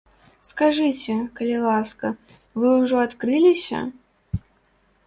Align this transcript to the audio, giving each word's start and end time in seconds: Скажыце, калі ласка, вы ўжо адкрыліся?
Скажыце, 0.51 1.17
калі 1.39 1.59
ласка, 1.67 2.11
вы 2.63 2.67
ўжо 2.81 2.95
адкрыліся? 3.11 3.85